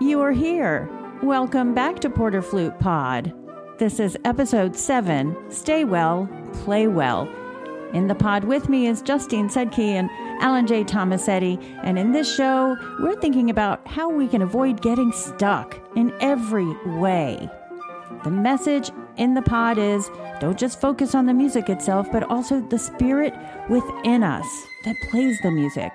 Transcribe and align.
You 0.00 0.20
are 0.20 0.30
here. 0.30 0.88
Welcome 1.24 1.74
back 1.74 1.98
to 2.00 2.08
Porter 2.08 2.40
Flute 2.40 2.78
Pod. 2.78 3.34
This 3.78 3.98
is 3.98 4.16
episode 4.24 4.76
7 4.76 5.36
Stay 5.50 5.82
Well, 5.82 6.28
Play 6.52 6.86
Well. 6.86 7.28
In 7.92 8.06
the 8.06 8.14
pod 8.14 8.44
with 8.44 8.68
me 8.68 8.86
is 8.86 9.02
Justine 9.02 9.48
Sedke 9.48 9.80
and 9.80 10.08
Alan 10.40 10.68
J. 10.68 10.84
Tomasetti. 10.84 11.60
And 11.82 11.98
in 11.98 12.12
this 12.12 12.32
show, 12.32 12.76
we're 13.00 13.20
thinking 13.20 13.50
about 13.50 13.84
how 13.88 14.08
we 14.08 14.28
can 14.28 14.40
avoid 14.40 14.82
getting 14.82 15.10
stuck 15.10 15.76
in 15.96 16.14
every 16.20 16.72
way. 16.86 17.50
The 18.22 18.30
message 18.30 18.92
in 19.16 19.34
the 19.34 19.42
pod 19.42 19.78
is 19.78 20.08
don't 20.38 20.56
just 20.56 20.80
focus 20.80 21.16
on 21.16 21.26
the 21.26 21.34
music 21.34 21.68
itself, 21.68 22.06
but 22.12 22.22
also 22.22 22.60
the 22.60 22.78
spirit 22.78 23.34
within 23.68 24.22
us 24.22 24.46
that 24.84 24.94
plays 25.10 25.40
the 25.42 25.50
music. 25.50 25.92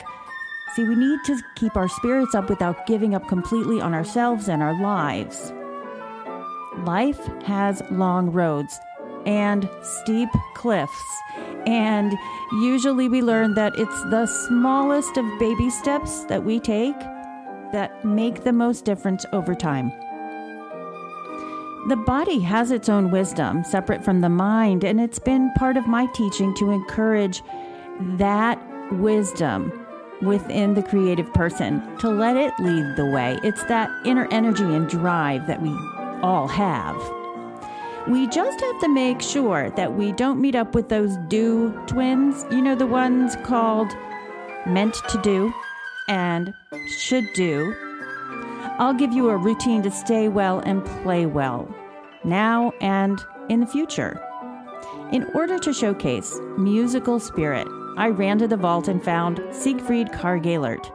See, 0.76 0.84
we 0.84 0.96
need 0.96 1.20
to 1.26 1.40
keep 1.56 1.76
our 1.76 1.88
spirits 1.88 2.34
up 2.34 2.50
without 2.50 2.88
giving 2.88 3.14
up 3.14 3.28
completely 3.28 3.80
on 3.80 3.94
ourselves 3.94 4.50
and 4.50 4.64
our 4.64 4.80
lives. 4.82 5.54
Life 6.80 7.24
has 7.44 7.84
long 7.92 8.32
roads 8.32 8.80
and 9.28 9.70
steep 9.84 10.30
cliffs. 10.56 11.22
And 11.68 12.18
usually 12.54 13.08
we 13.08 13.22
learn 13.22 13.54
that 13.54 13.74
it's 13.78 14.04
the 14.06 14.26
smallest 14.26 15.16
of 15.18 15.26
baby 15.40 15.70
steps 15.70 16.26
that 16.26 16.44
we 16.44 16.60
take 16.60 17.00
that 17.72 18.04
make 18.04 18.44
the 18.44 18.54
most 18.54 18.84
difference 18.84 19.26
over 19.32 19.54
time. 19.54 19.92
The 21.88 21.98
body 21.98 22.40
has 22.40 22.72
its 22.72 22.90
own 22.90 23.12
wisdom 23.12 23.64
separate 23.64 24.04
from 24.04 24.22
the 24.22 24.30
mind, 24.30 24.84
and 24.84 25.00
it's 25.00 25.20
been 25.20 25.52
part 25.54 25.78
of 25.78 25.86
my 25.86 26.08
teaching 26.08 26.56
to 26.56 26.72
encourage 26.72 27.44
that 28.18 28.60
wisdom 28.94 29.83
within 30.26 30.74
the 30.74 30.84
creative 30.84 31.32
person 31.34 31.98
to 31.98 32.10
let 32.10 32.36
it 32.36 32.54
lead 32.60 32.96
the 32.96 33.06
way. 33.06 33.40
It's 33.44 33.64
that 33.66 33.90
inner 34.06 34.28
energy 34.32 34.64
and 34.64 34.88
drive 34.88 35.48
that 35.48 35.62
we 35.62 35.70
all 36.22 36.48
have. 36.48 36.96
We 38.08 38.28
just 38.28 38.60
have 38.60 38.82
to 38.82 38.90
make 38.90 39.22
sure 39.22 39.70
that 39.72 39.94
we 39.94 40.12
don't 40.12 40.42
meet 40.42 40.56
up 40.56 40.76
with 40.76 40.90
those 40.90 41.16
do 41.30 41.72
twins. 41.88 42.46
You 42.52 42.62
know, 42.62 42.76
the 42.76 42.86
ones 42.86 43.36
called 43.44 43.92
meant 44.66 44.96
to 45.10 45.22
do 45.22 45.54
and 46.08 46.54
should 46.88 47.26
do. 47.34 47.74
I'll 48.80 48.94
give 48.94 49.14
you 49.14 49.30
a 49.30 49.38
routine 49.38 49.84
to 49.84 49.92
stay 49.92 50.28
well 50.28 50.60
and 50.60 50.84
play 51.04 51.26
well, 51.26 51.74
now 52.24 52.74
and 52.82 53.20
in 53.50 53.60
the 53.60 53.68
future. 53.68 54.20
In 55.12 55.26
order 55.34 55.60
to 55.60 55.74
showcase 55.74 56.40
musical 56.58 57.20
spirit, 57.20 57.68
I 57.96 58.10
ran 58.10 58.40
to 58.40 58.48
the 58.48 58.58
vault 58.58 58.88
and 58.88 59.04
found 59.04 59.40
Siegfried 59.52 60.12
Karg-Elert, 60.12 60.92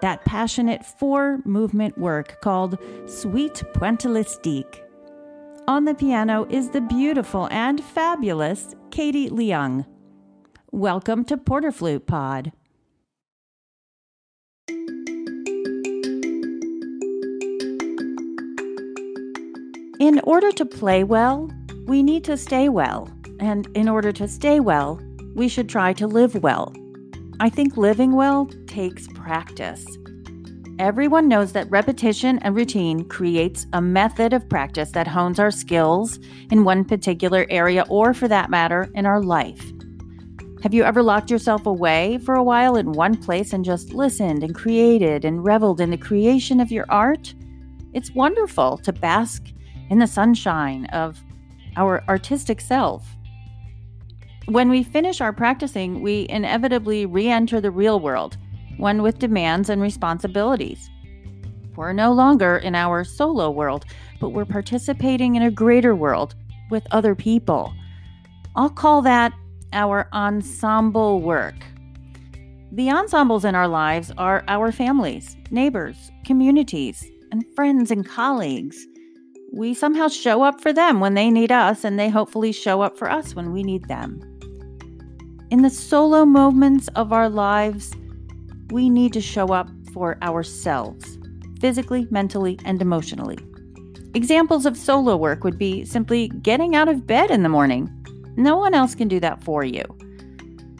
that 0.00 0.24
passionate 0.24 0.86
four 0.86 1.40
movement 1.44 1.98
work 1.98 2.40
called 2.40 2.78
Suite 3.06 3.64
Pointillistique. 3.74 4.80
On 5.66 5.84
the 5.84 5.94
piano 5.94 6.46
is 6.48 6.70
the 6.70 6.80
beautiful 6.80 7.48
and 7.50 7.82
fabulous 7.82 8.76
Katie 8.92 9.28
Leung. 9.28 9.86
Welcome 10.70 11.24
to 11.24 11.36
Porter 11.36 11.72
Flute 11.72 12.06
Pod. 12.06 12.52
In 19.98 20.20
order 20.22 20.52
to 20.52 20.64
play 20.64 21.02
well, 21.02 21.50
we 21.86 22.04
need 22.04 22.22
to 22.22 22.36
stay 22.36 22.68
well. 22.68 23.10
And 23.40 23.66
in 23.74 23.88
order 23.88 24.12
to 24.12 24.28
stay 24.28 24.60
well, 24.60 25.00
we 25.36 25.48
should 25.48 25.68
try 25.68 25.92
to 25.92 26.06
live 26.06 26.34
well. 26.42 26.74
I 27.38 27.50
think 27.50 27.76
living 27.76 28.16
well 28.16 28.46
takes 28.66 29.06
practice. 29.08 29.86
Everyone 30.78 31.28
knows 31.28 31.52
that 31.52 31.70
repetition 31.70 32.38
and 32.40 32.56
routine 32.56 33.04
creates 33.08 33.66
a 33.72 33.80
method 33.80 34.32
of 34.32 34.48
practice 34.48 34.90
that 34.92 35.06
hones 35.06 35.38
our 35.38 35.50
skills 35.50 36.18
in 36.50 36.64
one 36.64 36.84
particular 36.84 37.46
area, 37.50 37.84
or 37.88 38.12
for 38.12 38.28
that 38.28 38.50
matter, 38.50 38.88
in 38.94 39.06
our 39.06 39.22
life. 39.22 39.72
Have 40.62 40.74
you 40.74 40.82
ever 40.82 41.02
locked 41.02 41.30
yourself 41.30 41.66
away 41.66 42.18
for 42.18 42.34
a 42.34 42.42
while 42.42 42.76
in 42.76 42.92
one 42.92 43.16
place 43.16 43.52
and 43.52 43.64
just 43.64 43.92
listened 43.92 44.42
and 44.42 44.54
created 44.54 45.24
and 45.24 45.44
reveled 45.44 45.80
in 45.80 45.90
the 45.90 45.98
creation 45.98 46.60
of 46.60 46.72
your 46.72 46.86
art? 46.88 47.34
It's 47.92 48.14
wonderful 48.14 48.78
to 48.78 48.92
bask 48.92 49.44
in 49.90 49.98
the 49.98 50.06
sunshine 50.06 50.86
of 50.86 51.22
our 51.76 52.02
artistic 52.08 52.60
self. 52.60 53.15
When 54.46 54.70
we 54.70 54.84
finish 54.84 55.20
our 55.20 55.32
practicing, 55.32 56.02
we 56.02 56.26
inevitably 56.28 57.04
re 57.04 57.28
enter 57.28 57.60
the 57.60 57.72
real 57.72 57.98
world 57.98 58.36
one 58.76 59.02
with 59.02 59.18
demands 59.18 59.68
and 59.70 59.82
responsibilities. 59.82 60.88
We're 61.74 61.92
no 61.92 62.12
longer 62.12 62.58
in 62.58 62.74
our 62.74 63.04
solo 63.04 63.50
world, 63.50 63.84
but 64.20 64.30
we're 64.30 64.44
participating 64.44 65.34
in 65.34 65.42
a 65.42 65.50
greater 65.50 65.96
world 65.96 66.34
with 66.70 66.86
other 66.90 67.14
people. 67.14 67.74
I'll 68.54 68.70
call 68.70 69.02
that 69.02 69.32
our 69.72 70.08
ensemble 70.12 71.22
work. 71.22 71.56
The 72.70 72.90
ensembles 72.90 73.44
in 73.44 73.54
our 73.54 73.68
lives 73.68 74.12
are 74.16 74.44
our 74.46 74.70
families, 74.70 75.36
neighbors, 75.50 76.12
communities, 76.24 77.04
and 77.32 77.44
friends 77.56 77.90
and 77.90 78.06
colleagues. 78.06 78.86
We 79.52 79.74
somehow 79.74 80.08
show 80.08 80.42
up 80.42 80.60
for 80.60 80.72
them 80.72 81.00
when 81.00 81.14
they 81.14 81.30
need 81.30 81.50
us, 81.50 81.82
and 81.82 81.98
they 81.98 82.10
hopefully 82.10 82.52
show 82.52 82.82
up 82.82 82.98
for 82.98 83.10
us 83.10 83.34
when 83.34 83.52
we 83.52 83.62
need 83.62 83.86
them. 83.88 84.35
In 85.48 85.62
the 85.62 85.70
solo 85.70 86.24
moments 86.24 86.88
of 86.96 87.12
our 87.12 87.28
lives, 87.28 87.92
we 88.70 88.90
need 88.90 89.12
to 89.12 89.20
show 89.20 89.52
up 89.52 89.68
for 89.92 90.18
ourselves, 90.20 91.18
physically, 91.60 92.08
mentally, 92.10 92.58
and 92.64 92.82
emotionally. 92.82 93.38
Examples 94.14 94.66
of 94.66 94.76
solo 94.76 95.16
work 95.16 95.44
would 95.44 95.56
be 95.56 95.84
simply 95.84 96.28
getting 96.42 96.74
out 96.74 96.88
of 96.88 97.06
bed 97.06 97.30
in 97.30 97.44
the 97.44 97.48
morning. 97.48 97.88
No 98.36 98.56
one 98.56 98.74
else 98.74 98.96
can 98.96 99.06
do 99.06 99.20
that 99.20 99.44
for 99.44 99.62
you. 99.62 99.84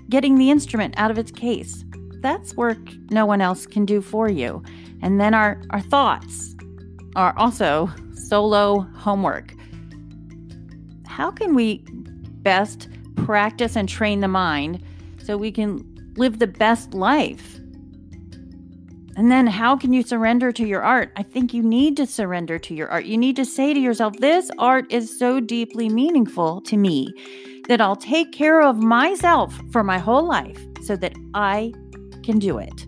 Getting 0.09 0.37
the 0.37 0.51
instrument 0.51 0.95
out 0.97 1.13
of 1.13 1.19
its 1.19 1.31
case. 1.31 1.85
That's 2.21 2.57
work 2.57 2.79
no 3.11 3.25
one 3.25 3.41
else 3.41 3.67
can 3.67 3.85
do 3.85 4.01
for 4.01 4.29
you. 4.29 4.65
And 5.01 5.21
then 5.21 5.33
our, 5.33 5.63
our 5.71 5.81
thoughts 5.81 6.57
are 7.15 7.39
also 7.39 7.89
solo 8.15 8.81
homework. 8.97 9.55
How 11.07 11.31
can 11.31 11.55
we 11.55 11.85
best 12.43 12.89
practice 13.17 13.77
and 13.77 13.89
train 13.89 14.21
the 14.21 14.29
mind 14.29 14.83
so 15.19 15.37
we 15.37 15.51
can 15.51 16.13
live 16.17 16.39
the 16.39 16.47
best 16.47 16.95
life? 16.95 17.59
And 19.17 19.33
then 19.33 19.47
how 19.47 19.77
can 19.77 19.95
you 19.95 20.03
surrender 20.03 20.53
to 20.53 20.67
your 20.67 20.83
art? 20.83 21.11
I 21.17 21.23
think 21.23 21.55
you 21.55 21.63
need 21.63 21.97
to 21.97 22.07
surrender 22.07 22.59
to 22.59 22.75
your 22.75 22.89
art. 22.89 23.07
You 23.07 23.17
need 23.17 23.37
to 23.37 23.47
say 23.47 23.73
to 23.73 23.81
yourself, 23.81 24.15
this 24.19 24.51
art 24.59 24.93
is 24.93 25.19
so 25.19 25.41
deeply 25.41 25.89
meaningful 25.89 26.61
to 26.63 26.77
me 26.77 27.15
that 27.69 27.81
I'll 27.81 27.97
take 27.97 28.31
care 28.33 28.61
of 28.61 28.77
myself 28.77 29.59
for 29.73 29.83
my 29.83 29.99
whole 29.99 30.27
life 30.27 30.61
so 30.83 30.97
that 30.97 31.15
I 31.35 31.73
can 32.23 32.39
do 32.39 32.59
it. 32.59 32.87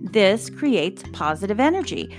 This 0.00 0.48
creates 0.48 1.02
positive 1.12 1.58
energy. 1.58 2.14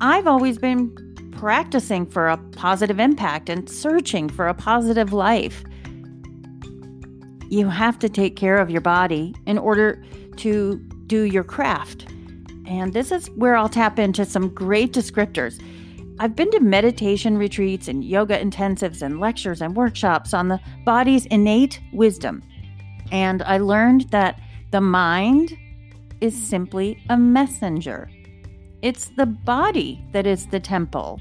I've 0.00 0.26
always 0.26 0.58
been 0.58 0.92
practicing 1.30 2.04
for 2.06 2.28
a 2.28 2.36
positive 2.36 2.98
impact 2.98 3.48
and 3.48 3.70
searching 3.70 4.28
for 4.28 4.48
a 4.48 4.54
positive 4.54 5.12
life. 5.12 5.62
You 7.48 7.68
have 7.68 7.98
to 8.00 8.08
take 8.08 8.36
care 8.36 8.58
of 8.58 8.70
your 8.70 8.80
body 8.80 9.34
in 9.46 9.58
order 9.58 10.04
to 10.36 10.76
do 11.06 11.22
your 11.22 11.44
craft. 11.44 12.06
And 12.66 12.92
this 12.92 13.10
is 13.10 13.28
where 13.30 13.56
I'll 13.56 13.68
tap 13.68 13.98
into 13.98 14.24
some 14.24 14.50
great 14.50 14.92
descriptors. 14.92 15.62
I've 16.20 16.36
been 16.36 16.50
to 16.50 16.60
meditation 16.60 17.38
retreats 17.38 17.88
and 17.88 18.04
yoga 18.04 18.38
intensives 18.38 19.02
and 19.02 19.20
lectures 19.20 19.62
and 19.62 19.74
workshops 19.74 20.34
on 20.34 20.48
the 20.48 20.60
body's 20.84 21.26
innate 21.26 21.80
wisdom. 21.92 22.42
And 23.10 23.42
I 23.42 23.58
learned 23.58 24.10
that 24.10 24.40
the 24.70 24.80
mind 24.80 25.56
is 26.20 26.36
simply 26.36 27.02
a 27.08 27.16
messenger. 27.16 28.10
It's 28.82 29.10
the 29.16 29.26
body 29.26 30.04
that 30.12 30.26
is 30.26 30.46
the 30.48 30.60
temple. 30.60 31.20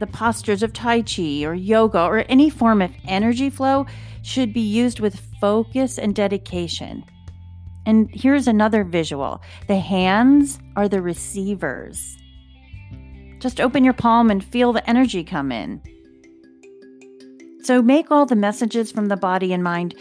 The 0.00 0.06
postures 0.06 0.62
of 0.62 0.72
Tai 0.72 1.02
Chi 1.02 1.44
or 1.44 1.54
yoga 1.54 2.04
or 2.04 2.24
any 2.28 2.50
form 2.50 2.82
of 2.82 2.92
energy 3.06 3.48
flow 3.48 3.86
should 4.22 4.52
be 4.52 4.60
used 4.60 5.00
with 5.00 5.20
focus 5.40 5.98
and 5.98 6.14
dedication. 6.14 7.04
And 7.86 8.10
here's 8.12 8.46
another 8.46 8.84
visual 8.84 9.42
the 9.66 9.78
hands 9.78 10.58
are 10.76 10.88
the 10.88 11.02
receivers. 11.02 12.16
Just 13.38 13.60
open 13.60 13.84
your 13.84 13.94
palm 13.94 14.30
and 14.30 14.44
feel 14.44 14.72
the 14.72 14.88
energy 14.88 15.24
come 15.24 15.50
in. 15.50 15.80
So 17.62 17.80
make 17.82 18.10
all 18.10 18.26
the 18.26 18.36
messages 18.36 18.92
from 18.92 19.06
the 19.06 19.16
body 19.16 19.52
and 19.52 19.62
mind 19.62 19.94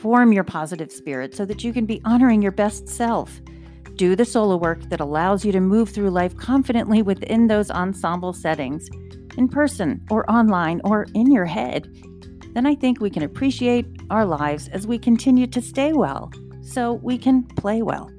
form 0.00 0.32
your 0.32 0.44
positive 0.44 0.92
spirit 0.92 1.34
so 1.34 1.44
that 1.46 1.64
you 1.64 1.72
can 1.72 1.86
be 1.86 2.00
honoring 2.04 2.42
your 2.42 2.52
best 2.52 2.88
self. 2.88 3.40
Do 3.96 4.16
the 4.16 4.24
solo 4.24 4.56
work 4.56 4.82
that 4.90 5.00
allows 5.00 5.44
you 5.44 5.52
to 5.52 5.60
move 5.60 5.88
through 5.88 6.10
life 6.10 6.36
confidently 6.36 7.00
within 7.00 7.46
those 7.46 7.70
ensemble 7.70 8.32
settings, 8.32 8.88
in 9.38 9.48
person 9.48 10.04
or 10.10 10.28
online 10.30 10.80
or 10.84 11.06
in 11.14 11.30
your 11.30 11.46
head. 11.46 11.88
Then 12.54 12.66
I 12.66 12.74
think 12.74 13.00
we 13.00 13.10
can 13.10 13.24
appreciate 13.24 13.86
our 14.10 14.24
lives 14.24 14.68
as 14.68 14.86
we 14.86 14.98
continue 14.98 15.46
to 15.48 15.60
stay 15.60 15.92
well 15.92 16.32
so 16.62 16.94
we 16.94 17.18
can 17.18 17.42
play 17.42 17.82
well. 17.82 18.10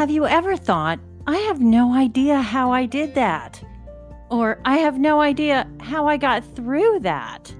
Have 0.00 0.10
you 0.10 0.26
ever 0.26 0.56
thought, 0.56 0.98
I 1.26 1.36
have 1.40 1.60
no 1.60 1.92
idea 1.92 2.40
how 2.40 2.72
I 2.72 2.86
did 2.86 3.14
that? 3.16 3.62
Or 4.30 4.58
I 4.64 4.78
have 4.78 4.98
no 4.98 5.20
idea 5.20 5.70
how 5.78 6.08
I 6.08 6.16
got 6.16 6.42
through 6.56 7.00
that? 7.00 7.54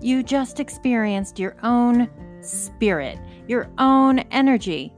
You 0.00 0.24
just 0.24 0.58
experienced 0.58 1.38
your 1.38 1.54
own 1.62 2.10
spirit, 2.40 3.20
your 3.46 3.70
own 3.78 4.18
energy. 4.32 4.92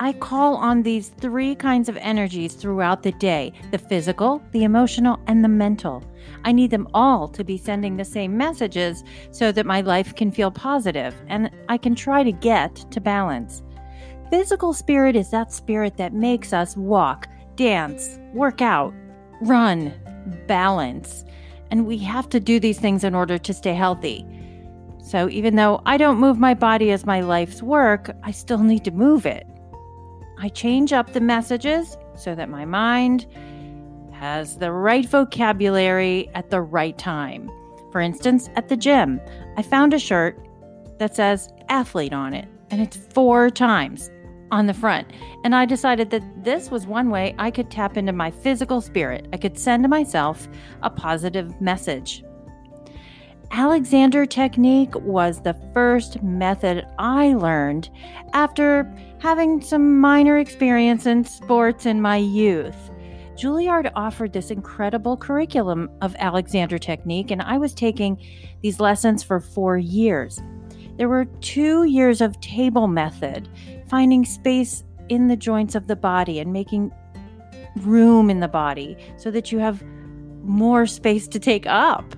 I 0.00 0.14
call 0.14 0.56
on 0.56 0.82
these 0.82 1.10
three 1.10 1.54
kinds 1.54 1.88
of 1.88 1.96
energies 1.98 2.54
throughout 2.54 3.04
the 3.04 3.12
day 3.12 3.52
the 3.70 3.78
physical, 3.78 4.42
the 4.50 4.64
emotional, 4.64 5.20
and 5.28 5.44
the 5.44 5.48
mental. 5.48 6.02
I 6.44 6.50
need 6.50 6.72
them 6.72 6.88
all 6.92 7.28
to 7.28 7.44
be 7.44 7.56
sending 7.56 7.96
the 7.96 8.04
same 8.04 8.36
messages 8.36 9.04
so 9.30 9.52
that 9.52 9.64
my 9.64 9.80
life 9.80 10.12
can 10.16 10.32
feel 10.32 10.50
positive 10.50 11.14
and 11.28 11.52
I 11.68 11.78
can 11.78 11.94
try 11.94 12.24
to 12.24 12.32
get 12.32 12.74
to 12.90 13.00
balance. 13.00 13.62
Physical 14.30 14.72
spirit 14.72 15.14
is 15.14 15.30
that 15.30 15.52
spirit 15.52 15.96
that 15.98 16.12
makes 16.12 16.52
us 16.52 16.76
walk, 16.76 17.28
dance, 17.54 18.18
work 18.34 18.60
out, 18.60 18.92
run, 19.40 19.92
balance. 20.48 21.24
And 21.70 21.86
we 21.86 21.98
have 21.98 22.28
to 22.30 22.40
do 22.40 22.58
these 22.58 22.80
things 22.80 23.04
in 23.04 23.14
order 23.14 23.38
to 23.38 23.54
stay 23.54 23.74
healthy. 23.74 24.26
So 25.00 25.28
even 25.28 25.54
though 25.54 25.80
I 25.86 25.96
don't 25.96 26.18
move 26.18 26.38
my 26.38 26.54
body 26.54 26.90
as 26.90 27.06
my 27.06 27.20
life's 27.20 27.62
work, 27.62 28.10
I 28.24 28.32
still 28.32 28.58
need 28.58 28.84
to 28.84 28.90
move 28.90 29.26
it. 29.26 29.46
I 30.38 30.48
change 30.48 30.92
up 30.92 31.12
the 31.12 31.20
messages 31.20 31.96
so 32.16 32.34
that 32.34 32.48
my 32.48 32.64
mind 32.64 33.26
has 34.10 34.58
the 34.58 34.72
right 34.72 35.06
vocabulary 35.06 36.28
at 36.34 36.50
the 36.50 36.60
right 36.60 36.98
time. 36.98 37.48
For 37.92 38.00
instance, 38.00 38.50
at 38.56 38.68
the 38.68 38.76
gym, 38.76 39.20
I 39.56 39.62
found 39.62 39.94
a 39.94 39.98
shirt 39.98 40.36
that 40.98 41.14
says 41.14 41.48
athlete 41.68 42.12
on 42.12 42.34
it, 42.34 42.48
and 42.70 42.82
it's 42.82 42.96
four 42.96 43.50
times 43.50 44.10
on 44.50 44.66
the 44.66 44.74
front. 44.74 45.08
And 45.44 45.54
I 45.54 45.64
decided 45.64 46.10
that 46.10 46.44
this 46.44 46.70
was 46.70 46.86
one 46.86 47.10
way 47.10 47.34
I 47.38 47.50
could 47.50 47.70
tap 47.70 47.96
into 47.96 48.12
my 48.12 48.30
physical 48.30 48.80
spirit. 48.80 49.28
I 49.32 49.36
could 49.36 49.58
send 49.58 49.88
myself 49.88 50.48
a 50.82 50.90
positive 50.90 51.60
message. 51.60 52.24
Alexander 53.52 54.26
Technique 54.26 54.94
was 54.96 55.40
the 55.40 55.56
first 55.72 56.22
method 56.22 56.84
I 56.98 57.34
learned 57.34 57.90
after 58.32 58.92
having 59.20 59.60
some 59.60 60.00
minor 60.00 60.38
experience 60.38 61.06
in 61.06 61.24
sports 61.24 61.86
in 61.86 62.02
my 62.02 62.16
youth. 62.16 62.90
Juilliard 63.36 63.92
offered 63.94 64.32
this 64.32 64.50
incredible 64.50 65.16
curriculum 65.16 65.90
of 66.00 66.16
Alexander 66.18 66.78
Technique, 66.78 67.30
and 67.30 67.42
I 67.42 67.58
was 67.58 67.74
taking 67.74 68.18
these 68.62 68.80
lessons 68.80 69.22
for 69.22 69.40
four 69.40 69.76
years. 69.78 70.40
There 70.96 71.08
were 71.08 71.26
two 71.40 71.84
years 71.84 72.20
of 72.20 72.40
table 72.40 72.88
method, 72.88 73.48
finding 73.88 74.24
space 74.24 74.84
in 75.08 75.28
the 75.28 75.36
joints 75.36 75.74
of 75.74 75.86
the 75.86 75.96
body 75.96 76.40
and 76.40 76.52
making 76.52 76.92
room 77.76 78.30
in 78.30 78.40
the 78.40 78.48
body 78.48 78.96
so 79.16 79.30
that 79.30 79.52
you 79.52 79.58
have 79.58 79.82
more 80.42 80.86
space 80.86 81.28
to 81.28 81.38
take 81.38 81.66
up. 81.66 82.16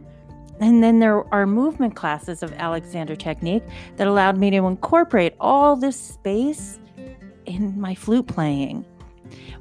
And 0.60 0.82
then 0.82 0.98
there 0.98 1.22
are 1.32 1.46
movement 1.46 1.94
classes 1.94 2.42
of 2.42 2.52
Alexander 2.54 3.14
Technique 3.14 3.62
that 3.96 4.06
allowed 4.06 4.38
me 4.38 4.50
to 4.50 4.66
incorporate 4.66 5.34
all 5.40 5.76
this 5.76 5.98
space 5.98 6.78
in 7.46 7.80
my 7.80 7.94
flute 7.94 8.26
playing. 8.26 8.84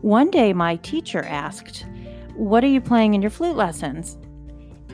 One 0.01 0.31
day, 0.31 0.53
my 0.53 0.77
teacher 0.77 1.23
asked, 1.23 1.85
What 2.35 2.63
are 2.63 2.67
you 2.67 2.81
playing 2.81 3.13
in 3.13 3.21
your 3.21 3.31
flute 3.31 3.55
lessons? 3.55 4.17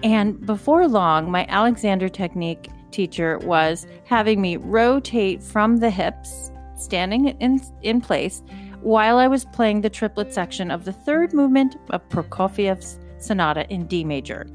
And 0.04 0.45
before 0.45 0.88
long, 0.88 1.31
my 1.31 1.45
Alexander 1.48 2.09
Technique 2.09 2.69
teacher 2.92 3.38
was 3.39 3.88
having 4.06 4.42
me 4.42 4.57
rotate 4.57 5.42
from 5.42 5.77
the 5.77 5.89
hips, 5.89 6.51
standing 6.83 7.30
in, 7.39 7.62
in 7.81 8.01
place, 8.01 8.41
while 8.81 9.18
I 9.18 9.27
was 9.27 9.45
playing 9.45 9.81
the 9.81 9.89
triplet 9.89 10.33
section 10.33 10.69
of 10.69 10.85
the 10.85 10.91
third 10.91 11.33
movement 11.33 11.77
of 11.89 12.07
Prokofiev's 12.09 13.00
Sonata 13.18 13.65
in 13.69 13.88
D 13.88 14.03
major. 14.03 14.45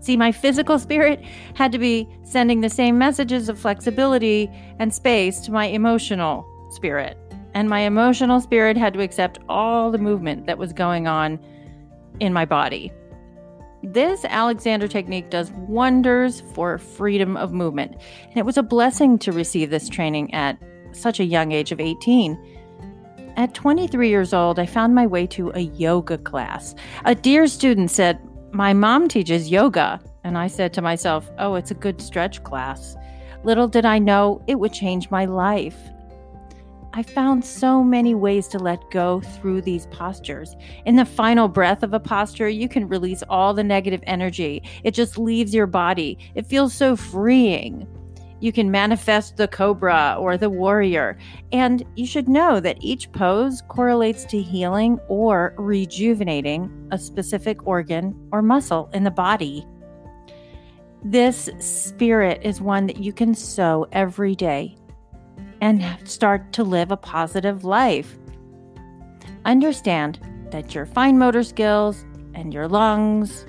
See, 0.00 0.16
my 0.16 0.32
physical 0.32 0.78
spirit 0.78 1.22
had 1.54 1.72
to 1.72 1.78
be 1.78 2.06
sending 2.24 2.60
the 2.60 2.68
same 2.68 2.98
messages 2.98 3.48
of 3.48 3.58
flexibility 3.58 4.50
and 4.78 4.92
space 4.92 5.40
to 5.40 5.52
my 5.52 5.66
emotional 5.66 6.46
spirit. 6.70 7.16
And 7.54 7.70
my 7.70 7.80
emotional 7.80 8.40
spirit 8.40 8.76
had 8.76 8.92
to 8.94 9.00
accept 9.00 9.38
all 9.48 9.90
the 9.90 9.98
movement 9.98 10.46
that 10.46 10.58
was 10.58 10.72
going 10.72 11.06
on 11.06 11.38
in 12.20 12.32
my 12.32 12.44
body. 12.44 12.92
This 13.82 14.24
Alexander 14.24 14.88
technique 14.88 15.30
does 15.30 15.52
wonders 15.52 16.40
for 16.52 16.78
freedom 16.78 17.36
of 17.36 17.52
movement. 17.52 17.96
And 18.28 18.36
it 18.36 18.44
was 18.44 18.58
a 18.58 18.62
blessing 18.62 19.18
to 19.20 19.32
receive 19.32 19.70
this 19.70 19.88
training 19.88 20.34
at 20.34 20.58
such 20.94 21.20
a 21.20 21.24
young 21.24 21.52
age 21.52 21.72
of 21.72 21.80
18. 21.80 22.38
At 23.36 23.54
23 23.54 24.08
years 24.08 24.32
old, 24.32 24.58
I 24.58 24.66
found 24.66 24.94
my 24.94 25.06
way 25.06 25.26
to 25.28 25.50
a 25.54 25.60
yoga 25.60 26.18
class. 26.18 26.74
A 27.04 27.14
dear 27.14 27.46
student 27.46 27.90
said, 27.90 28.18
my 28.52 28.72
mom 28.72 29.08
teaches 29.08 29.50
yoga. 29.50 30.00
And 30.22 30.38
I 30.38 30.46
said 30.46 30.72
to 30.74 30.82
myself, 30.82 31.30
oh, 31.38 31.54
it's 31.56 31.70
a 31.70 31.74
good 31.74 32.00
stretch 32.00 32.42
class. 32.44 32.96
Little 33.42 33.68
did 33.68 33.84
I 33.84 33.98
know 33.98 34.42
it 34.46 34.58
would 34.58 34.72
change 34.72 35.10
my 35.10 35.26
life. 35.26 35.76
I 36.94 37.02
found 37.02 37.44
so 37.44 37.82
many 37.82 38.14
ways 38.14 38.46
to 38.48 38.58
let 38.58 38.90
go 38.92 39.20
through 39.20 39.62
these 39.62 39.86
postures. 39.86 40.54
In 40.86 40.94
the 40.94 41.04
final 41.04 41.48
breath 41.48 41.82
of 41.82 41.92
a 41.92 41.98
posture, 41.98 42.48
you 42.48 42.68
can 42.68 42.88
release 42.88 43.24
all 43.28 43.52
the 43.52 43.64
negative 43.64 44.00
energy. 44.06 44.62
It 44.84 44.92
just 44.92 45.18
leaves 45.18 45.52
your 45.52 45.66
body. 45.66 46.18
It 46.36 46.46
feels 46.46 46.72
so 46.72 46.94
freeing. 46.94 47.86
You 48.44 48.52
can 48.52 48.70
manifest 48.70 49.38
the 49.38 49.48
cobra 49.48 50.18
or 50.20 50.36
the 50.36 50.50
warrior. 50.50 51.16
And 51.50 51.82
you 51.96 52.04
should 52.04 52.28
know 52.28 52.60
that 52.60 52.76
each 52.78 53.10
pose 53.10 53.62
correlates 53.68 54.26
to 54.26 54.42
healing 54.42 55.00
or 55.08 55.54
rejuvenating 55.56 56.70
a 56.92 56.98
specific 56.98 57.66
organ 57.66 58.14
or 58.32 58.42
muscle 58.42 58.90
in 58.92 59.02
the 59.02 59.10
body. 59.10 59.66
This 61.02 61.48
spirit 61.58 62.42
is 62.42 62.60
one 62.60 62.86
that 62.86 62.98
you 62.98 63.14
can 63.14 63.34
sow 63.34 63.86
every 63.92 64.34
day 64.34 64.76
and 65.62 65.82
start 66.06 66.52
to 66.52 66.64
live 66.64 66.90
a 66.90 66.98
positive 66.98 67.64
life. 67.64 68.18
Understand 69.46 70.20
that 70.50 70.74
your 70.74 70.84
fine 70.84 71.18
motor 71.18 71.44
skills 71.44 72.04
and 72.34 72.52
your 72.52 72.68
lungs 72.68 73.46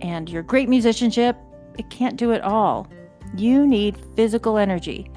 and 0.00 0.28
your 0.28 0.42
great 0.42 0.68
musicianship, 0.68 1.36
it 1.78 1.88
can't 1.88 2.16
do 2.16 2.32
it 2.32 2.42
all. 2.42 2.88
You 3.36 3.66
need 3.66 3.96
physical 4.16 4.58
energy 4.58 5.10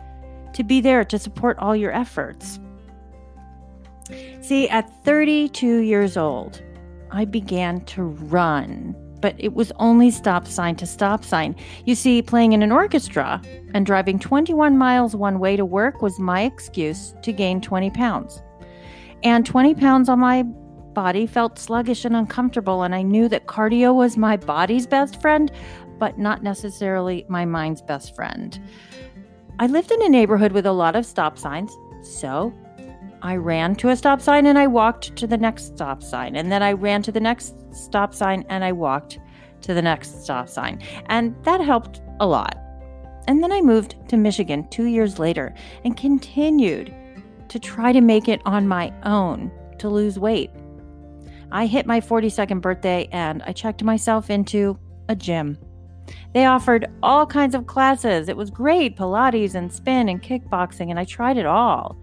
to 0.54 0.64
be 0.64 0.82
there 0.82 1.06
to 1.06 1.18
support 1.18 1.58
all 1.60 1.76
your 1.76 1.92
efforts. 1.92 2.60
See, 4.42 4.68
at 4.70 5.04
32 5.06 5.78
years 5.78 6.18
old, 6.18 6.62
I 7.12 7.26
began 7.26 7.82
to 7.86 8.04
run, 8.04 8.96
but 9.22 9.36
it 9.38 9.54
was 9.54 9.72
only 9.78 10.12
stop 10.12 10.48
sign 10.48 10.76
to 10.78 10.86
stop 10.86 11.24
sign. 11.24 11.56
You 11.86 11.96
see, 11.96 12.22
playing 12.22 12.54
in 12.54 12.64
an 12.64 12.72
orchestra 12.72 13.42
and 13.74 13.86
driving 13.86 14.20
21 14.20 14.78
miles 14.78 15.16
one 15.16 15.40
way 15.40 15.56
to 15.56 15.66
work 15.66 16.02
was 16.02 16.20
my 16.20 16.42
excuse 16.42 17.14
to 17.22 17.32
gain 17.32 17.62
20 17.62 17.90
pounds. 17.92 18.42
And 19.24 19.46
20 19.46 19.76
pounds 19.76 20.10
on 20.10 20.20
my 20.20 20.44
body 20.44 21.26
felt 21.26 21.60
sluggish 21.60 22.04
and 22.06 22.16
uncomfortable, 22.16 22.84
and 22.84 22.94
I 22.94 23.02
knew 23.02 23.30
that 23.30 23.48
cardio 23.48 23.94
was 23.94 24.18
my 24.18 24.36
body's 24.36 24.88
best 24.88 25.22
friend, 25.22 25.52
but 26.02 26.18
not 26.18 26.42
necessarily 26.42 27.24
my 27.30 27.46
mind's 27.46 27.80
best 27.80 28.16
friend. 28.16 28.60
I 29.60 29.68
lived 29.68 29.92
in 29.92 30.02
a 30.02 30.10
neighborhood 30.10 30.52
with 30.52 30.66
a 30.66 30.72
lot 30.72 30.96
of 30.96 31.06
stop 31.06 31.38
signs, 31.38 31.72
so 32.02 32.52
I 33.22 33.36
ran 33.36 33.76
to 33.76 33.90
a 33.90 33.96
stop 33.96 34.20
sign 34.20 34.48
and 34.48 34.58
I 34.58 34.66
walked 34.66 35.16
to 35.18 35.28
the 35.28 35.38
next 35.38 35.76
stop 35.76 36.02
sign. 36.02 36.36
And 36.36 36.52
then 36.52 36.64
I 36.64 36.72
ran 36.72 37.04
to 37.04 37.12
the 37.12 37.20
next 37.20 37.54
stop 37.72 38.16
sign 38.16 38.44
and 38.50 38.64
I 38.64 38.72
walked 38.72 39.20
to 39.62 39.76
the 39.76 39.82
next 39.84 40.24
stop 40.24 40.50
sign. 40.50 40.82
And 41.06 41.36
that 41.44 41.62
helped 41.62 42.02
a 42.20 42.26
lot. 42.26 42.58
And 43.28 43.44
then 43.44 43.52
I 43.52 43.62
moved 43.62 43.96
to 44.10 44.18
Michigan 44.18 44.68
two 44.70 44.86
years 44.86 45.20
later 45.20 45.54
and 45.86 45.96
continued 45.96 46.96
to 47.50 47.60
try 47.60 47.94
to 47.94 48.02
make 48.02 48.28
it 48.28 48.42
on 48.44 48.68
my 48.68 48.92
own 49.04 49.52
to 49.78 49.88
lose 49.88 50.18
weight. 50.18 50.50
I 51.52 51.68
hit 51.68 51.86
my 51.86 52.02
42nd 52.02 52.60
birthday 52.60 53.08
and 53.12 53.44
I 53.44 53.52
checked 53.52 53.84
myself 53.84 54.32
into 54.32 54.80
a 55.08 55.16
gym. 55.16 55.60
They 56.34 56.46
offered 56.46 56.90
all 57.04 57.26
kinds 57.26 57.56
of 57.56 57.68
classes. 57.68 58.30
It 58.30 58.38
was 58.38 58.50
great 58.50 58.98
Pilates 58.98 59.56
and 59.56 59.72
spin 59.72 60.10
and 60.10 60.22
kickboxing, 60.22 60.90
and 60.90 61.00
I 61.00 61.06
tried 61.06 61.38
it 61.38 61.46
all. 61.46 61.98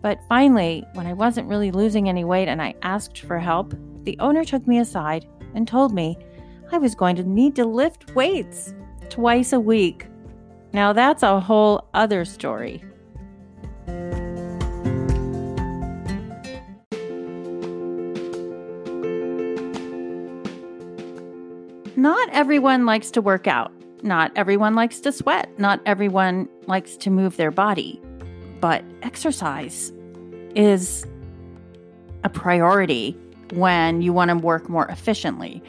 But 0.00 0.20
finally, 0.28 0.84
when 0.94 1.06
I 1.06 1.12
wasn't 1.12 1.48
really 1.48 1.70
losing 1.70 2.08
any 2.08 2.24
weight 2.24 2.48
and 2.48 2.60
I 2.60 2.74
asked 2.82 3.20
for 3.20 3.38
help, 3.38 3.74
the 4.02 4.18
owner 4.18 4.44
took 4.44 4.66
me 4.66 4.78
aside 4.78 5.26
and 5.54 5.68
told 5.68 5.94
me 5.94 6.16
I 6.72 6.78
was 6.78 6.94
going 6.94 7.16
to 7.16 7.22
need 7.22 7.54
to 7.56 7.64
lift 7.64 8.14
weights 8.14 8.74
twice 9.10 9.52
a 9.52 9.60
week. 9.60 10.06
Now, 10.72 10.92
that's 10.92 11.22
a 11.22 11.38
whole 11.38 11.88
other 11.92 12.24
story. 12.24 12.82
Not 22.02 22.28
everyone 22.30 22.84
likes 22.84 23.12
to 23.12 23.22
work 23.22 23.46
out. 23.46 23.70
Not 24.02 24.32
everyone 24.34 24.74
likes 24.74 24.98
to 25.02 25.12
sweat. 25.12 25.56
Not 25.56 25.80
everyone 25.86 26.48
likes 26.66 26.96
to 26.96 27.10
move 27.10 27.36
their 27.36 27.52
body. 27.52 28.02
But 28.60 28.84
exercise 29.02 29.92
is 30.56 31.06
a 32.24 32.28
priority 32.28 33.16
when 33.52 34.02
you 34.02 34.12
want 34.12 34.30
to 34.30 34.36
work 34.36 34.68
more 34.68 34.88
efficiently. 34.88 35.62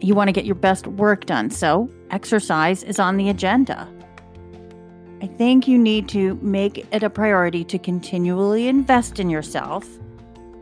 You 0.00 0.14
want 0.14 0.28
to 0.28 0.32
get 0.32 0.44
your 0.44 0.54
best 0.54 0.86
work 0.86 1.26
done. 1.26 1.50
So, 1.50 1.90
exercise 2.12 2.84
is 2.84 3.00
on 3.00 3.16
the 3.16 3.28
agenda. 3.28 3.92
I 5.20 5.26
think 5.26 5.66
you 5.66 5.76
need 5.78 6.08
to 6.10 6.36
make 6.42 6.86
it 6.92 7.02
a 7.02 7.10
priority 7.10 7.64
to 7.64 7.76
continually 7.80 8.68
invest 8.68 9.18
in 9.18 9.28
yourself. 9.28 9.84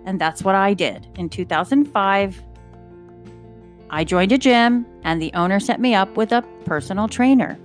And 0.07 0.19
that's 0.19 0.43
what 0.43 0.55
I 0.55 0.73
did. 0.73 1.07
In 1.17 1.29
2005, 1.29 2.43
I 3.93 4.05
joined 4.05 4.31
a 4.31 4.39
gym, 4.39 4.87
and 5.03 5.21
the 5.21 5.33
owner 5.35 5.59
set 5.59 5.81
me 5.81 5.95
up 5.97 6.17
with 6.17 6.31
a 6.31 6.45
personal 6.65 7.09
trainer. 7.09 7.59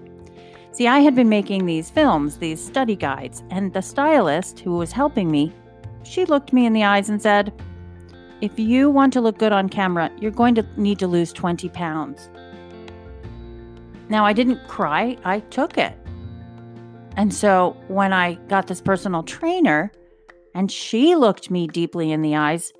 See, 0.71 0.87
I 0.87 0.99
had 0.99 1.13
been 1.13 1.29
making 1.29 1.65
these 1.65 1.91
films, 1.91 2.37
these 2.37 2.63
study 2.63 2.95
guides, 2.95 3.43
and 3.51 3.71
the 3.71 3.81
stylist 3.81 4.59
who 4.59 4.75
was 4.75 4.91
helping 4.91 5.29
me, 5.29 5.53
she 6.03 6.25
looked 6.25 6.51
me 6.51 6.65
in 6.65 6.73
the 6.73 6.83
eyes 6.83 7.09
and 7.09 7.21
said, 7.21 7.53
If 8.41 8.57
you 8.57 8.89
want 8.89 9.13
to 9.13 9.21
look 9.21 9.37
good 9.37 9.51
on 9.51 9.69
camera, 9.69 10.11
you're 10.19 10.31
going 10.31 10.55
to 10.55 10.65
need 10.77 10.97
to 10.99 11.07
lose 11.07 11.31
20 11.31 11.69
pounds. 11.69 12.29
Now, 14.09 14.25
I 14.25 14.33
didn't 14.33 14.67
cry, 14.67 15.17
I 15.23 15.39
took 15.39 15.77
it. 15.77 15.95
And 17.17 17.33
so 17.33 17.77
when 17.87 18.13
I 18.13 18.33
got 18.49 18.67
this 18.67 18.81
personal 18.81 19.23
trainer, 19.23 19.91
and 20.55 20.71
she 20.71 21.15
looked 21.15 21.51
me 21.51 21.67
deeply 21.67 22.11
in 22.11 22.21
the 22.21 22.35
eyes 22.35 22.73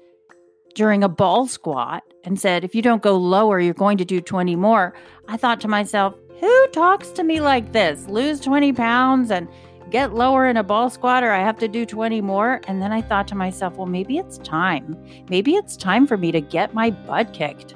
during 0.76 1.04
a 1.04 1.10
ball 1.10 1.48
squat 1.48 2.04
and 2.24 2.40
said, 2.40 2.64
If 2.64 2.76
you 2.76 2.82
don't 2.82 3.02
go 3.02 3.18
lower, 3.18 3.60
you're 3.60 3.74
going 3.74 3.98
to 3.98 4.06
do 4.06 4.22
20 4.22 4.56
more. 4.56 4.94
I 5.28 5.38
thought 5.38 5.60
to 5.62 5.68
myself, 5.68 6.14
who 6.40 6.68
talks 6.68 7.10
to 7.12 7.24
me 7.24 7.40
like 7.40 7.72
this? 7.72 8.08
Lose 8.08 8.40
20 8.42 8.74
pounds 8.74 9.32
and 9.32 9.48
get 9.90 10.14
lower 10.14 10.46
in 10.48 10.58
a 10.58 10.64
ball 10.64 10.90
squat, 10.90 11.24
or 11.24 11.32
I 11.32 11.40
have 11.40 11.58
to 11.60 11.68
do 11.68 11.86
20 11.86 12.22
more? 12.22 12.62
And 12.68 12.82
then 12.82 12.92
I 12.92 13.02
thought 13.02 13.28
to 13.30 13.36
myself, 13.36 13.78
well, 13.78 13.86
maybe 13.88 14.18
it's 14.18 14.38
time. 14.40 14.96
Maybe 15.30 15.56
it's 15.56 15.78
time 15.78 16.06
for 16.06 16.18
me 16.18 16.32
to 16.34 16.42
get 16.42 16.74
my 16.74 16.92
butt 16.92 17.34
kicked. 17.34 17.74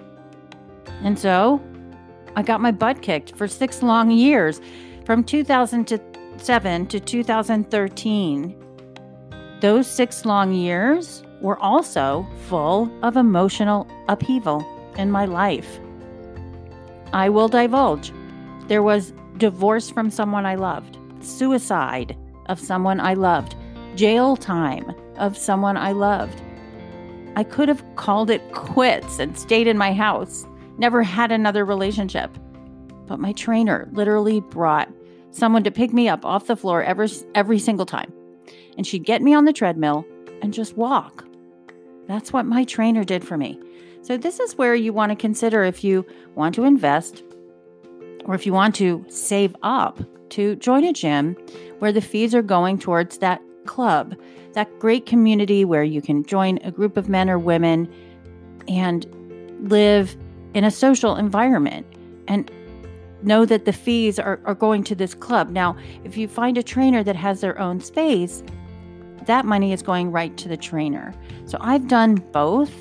And 1.01 1.17
so 1.17 1.61
I 2.35 2.43
got 2.43 2.59
my 2.59 2.71
butt 2.71 3.01
kicked 3.01 3.35
for 3.37 3.47
six 3.47 3.81
long 3.81 4.11
years 4.11 4.59
from 5.05 5.23
2007 5.23 6.87
to 6.87 6.99
2013. 6.99 8.65
Those 9.61 9.87
six 9.87 10.25
long 10.25 10.53
years 10.53 11.23
were 11.41 11.59
also 11.59 12.27
full 12.47 12.91
of 13.01 13.15
emotional 13.15 13.87
upheaval 14.07 14.65
in 14.97 15.11
my 15.11 15.25
life. 15.25 15.79
I 17.13 17.29
will 17.29 17.47
divulge. 17.47 18.11
There 18.67 18.83
was 18.83 19.13
divorce 19.37 19.89
from 19.89 20.11
someone 20.11 20.45
I 20.45 20.55
loved, 20.55 20.97
suicide 21.21 22.15
of 22.47 22.59
someone 22.59 22.99
I 22.99 23.13
loved, 23.13 23.55
jail 23.95 24.35
time 24.35 24.93
of 25.17 25.37
someone 25.37 25.77
I 25.77 25.91
loved. 25.91 26.41
I 27.35 27.43
could 27.43 27.69
have 27.69 27.83
called 27.95 28.29
it 28.29 28.51
quits 28.51 29.19
and 29.19 29.37
stayed 29.37 29.67
in 29.67 29.77
my 29.77 29.93
house, 29.93 30.45
never 30.77 31.03
had 31.03 31.31
another 31.31 31.63
relationship. 31.63 32.37
But 33.05 33.19
my 33.19 33.31
trainer 33.33 33.87
literally 33.93 34.41
brought 34.41 34.89
someone 35.31 35.63
to 35.63 35.71
pick 35.71 35.93
me 35.93 36.09
up 36.09 36.25
off 36.25 36.47
the 36.47 36.55
floor 36.55 36.83
every, 36.83 37.09
every 37.35 37.59
single 37.59 37.85
time. 37.85 38.11
And 38.77 38.85
she'd 38.85 39.05
get 39.05 39.21
me 39.21 39.33
on 39.33 39.45
the 39.45 39.53
treadmill 39.53 40.05
and 40.41 40.53
just 40.53 40.77
walk. 40.77 41.25
That's 42.09 42.33
what 42.33 42.47
my 42.47 42.63
trainer 42.63 43.03
did 43.03 43.23
for 43.23 43.37
me. 43.37 43.59
So, 44.01 44.17
this 44.17 44.39
is 44.39 44.57
where 44.57 44.73
you 44.73 44.91
want 44.91 45.11
to 45.11 45.15
consider 45.15 45.63
if 45.63 45.83
you 45.83 46.03
want 46.33 46.55
to 46.55 46.63
invest 46.63 47.23
or 48.25 48.33
if 48.33 48.47
you 48.47 48.51
want 48.51 48.73
to 48.75 49.05
save 49.09 49.55
up 49.61 49.99
to 50.31 50.55
join 50.55 50.83
a 50.85 50.91
gym 50.91 51.37
where 51.77 51.91
the 51.91 52.01
fees 52.01 52.33
are 52.33 52.41
going 52.41 52.79
towards 52.79 53.19
that 53.19 53.41
club, 53.67 54.15
that 54.53 54.79
great 54.79 55.05
community 55.05 55.63
where 55.63 55.83
you 55.83 56.01
can 56.01 56.25
join 56.25 56.57
a 56.63 56.71
group 56.71 56.97
of 56.97 57.09
men 57.09 57.29
or 57.29 57.37
women 57.37 57.87
and 58.67 59.05
live 59.69 60.17
in 60.55 60.63
a 60.63 60.71
social 60.71 61.15
environment 61.15 61.85
and 62.27 62.49
know 63.21 63.45
that 63.45 63.65
the 63.65 63.73
fees 63.73 64.17
are, 64.17 64.39
are 64.45 64.55
going 64.55 64.83
to 64.85 64.95
this 64.95 65.13
club. 65.13 65.51
Now, 65.51 65.77
if 66.03 66.17
you 66.17 66.27
find 66.27 66.57
a 66.57 66.63
trainer 66.63 67.03
that 67.03 67.15
has 67.15 67.41
their 67.41 67.59
own 67.59 67.79
space, 67.81 68.41
that 69.25 69.45
money 69.45 69.73
is 69.73 69.83
going 69.83 70.11
right 70.11 70.35
to 70.37 70.47
the 70.47 70.57
trainer. 70.57 71.13
So 71.49 71.57
I've 71.61 71.87
done 71.87 72.13
both 72.31 72.71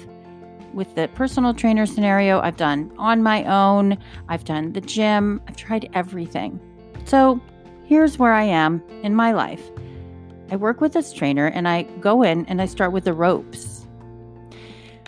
with 0.75 0.95
the 0.95 1.09
personal 1.15 1.55
trainer 1.55 1.87
scenario, 1.87 2.39
I've 2.41 2.59
done 2.59 2.93
on 2.99 3.23
my 3.23 3.43
own, 3.45 3.97
I've 4.29 4.45
done 4.45 4.75
the 4.75 4.83
gym, 4.83 5.41
I've 5.49 5.57
tried 5.57 5.89
everything. 5.95 6.61
So 7.07 7.41
here's 7.87 8.19
where 8.19 8.35
I 8.35 8.43
am 8.43 8.83
in 9.03 9.15
my 9.15 9.33
life. 9.33 9.63
I 10.51 10.57
work 10.57 10.83
with 10.83 10.93
this 10.93 11.15
trainer 11.15 11.47
and 11.47 11.67
I 11.67 11.85
go 12.01 12.23
in 12.23 12.45
and 12.45 12.61
I 12.61 12.67
start 12.67 12.93
with 12.93 13.05
the 13.05 13.15
ropes. 13.15 13.87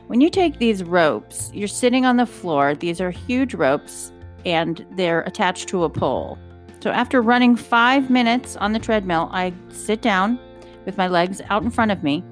When 0.06 0.22
you 0.22 0.30
take 0.30 0.58
these 0.58 0.82
ropes, 0.82 1.50
you're 1.52 1.68
sitting 1.68 2.06
on 2.06 2.16
the 2.16 2.24
floor. 2.24 2.74
These 2.74 2.98
are 2.98 3.10
huge 3.10 3.52
ropes 3.52 4.10
and 4.46 4.86
they're 4.92 5.20
attached 5.24 5.68
to 5.68 5.84
a 5.84 5.90
pole. 5.90 6.38
So 6.82 6.88
after 6.92 7.20
running 7.20 7.56
five 7.56 8.08
minutes 8.08 8.56
on 8.56 8.72
the 8.72 8.78
treadmill, 8.78 9.28
I 9.32 9.52
sit 9.68 10.00
down 10.00 10.38
with 10.86 10.96
my 10.96 11.08
legs 11.08 11.42
out 11.50 11.62
in 11.62 11.70
front 11.70 11.90
of 11.90 12.02
me 12.02 12.24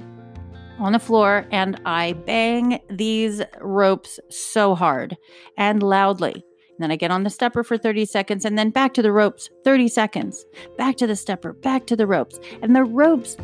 on 0.78 0.92
the 0.92 0.98
floor 0.98 1.46
and 1.50 1.80
I 1.84 2.12
bang 2.12 2.80
these 2.90 3.42
ropes 3.60 4.20
so 4.30 4.74
hard 4.74 5.16
and 5.56 5.82
loudly. 5.82 6.32
And 6.32 6.84
then 6.84 6.90
I 6.90 6.96
get 6.96 7.10
on 7.10 7.24
the 7.24 7.30
stepper 7.30 7.64
for 7.64 7.76
30 7.76 8.04
seconds 8.04 8.44
and 8.44 8.56
then 8.56 8.70
back 8.70 8.94
to 8.94 9.02
the 9.02 9.12
ropes, 9.12 9.50
30 9.64 9.88
seconds, 9.88 10.44
back 10.76 10.96
to 10.96 11.06
the 11.06 11.16
stepper, 11.16 11.52
back 11.52 11.86
to 11.86 11.96
the 11.96 12.06
ropes. 12.06 12.38
And 12.62 12.76
the 12.76 12.84
ropes 12.84 13.36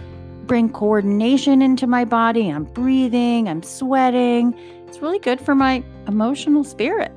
bring 0.46 0.68
coordination 0.70 1.62
into 1.62 1.86
my 1.86 2.04
body. 2.04 2.48
I'm 2.50 2.64
breathing, 2.64 3.48
I'm 3.48 3.62
sweating. 3.62 4.54
It's 4.86 5.00
really 5.00 5.18
good 5.18 5.40
for 5.40 5.54
my 5.54 5.82
emotional 6.06 6.64
spirit. 6.64 7.12